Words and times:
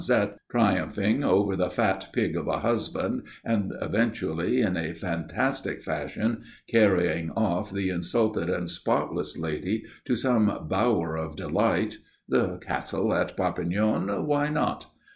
Zette, 0.03 0.37
triumphing 0.49 1.23
over 1.23 1.55
the 1.55 1.69
fat 1.69 2.07
pig 2.11 2.35
of 2.35 2.47
a 2.47 2.61
husband, 2.61 3.21
and 3.45 3.71
eventually, 3.83 4.59
in 4.59 4.75
a 4.75 4.95
fantastic 4.95 5.83
fashion, 5.83 6.41
carrying 6.67 7.29
off 7.35 7.71
the 7.71 7.89
insulted 7.89 8.49
and 8.49 8.67
spotless 8.67 9.37
lady 9.37 9.85
to 10.05 10.15
some 10.15 10.65
bower 10.67 11.15
of 11.15 11.35
delight 11.35 11.97
(the 12.27 12.57
castle 12.57 13.13
in 13.13 13.27
Perpignan 13.37 14.25
why 14.25 14.47
not?) 14.49 14.87